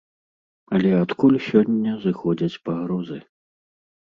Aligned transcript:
Але 0.77 0.91
адкуль 1.03 1.37
сёння 1.49 1.93
зыходзяць 2.07 2.61
пагрозы? 2.71 3.21